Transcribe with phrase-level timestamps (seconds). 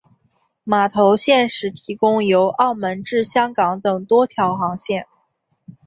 [0.63, 5.05] 码头现时提供由澳门至香港等多条航线。